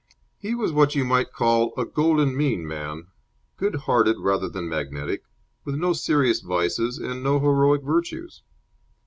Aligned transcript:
He 0.39 0.55
was 0.55 0.71
what 0.73 0.95
you 0.95 1.05
might 1.05 1.31
call 1.31 1.75
a 1.77 1.85
golden 1.85 2.35
mean 2.35 2.67
man, 2.67 3.05
good 3.55 3.75
hearted 3.85 4.17
rather 4.17 4.49
than 4.49 4.67
magnetic, 4.67 5.21
with 5.63 5.75
no 5.75 5.93
serious 5.93 6.39
vices 6.41 6.97
and 6.97 7.21
no 7.21 7.39
heroic 7.39 7.83
virtues. 7.83 8.41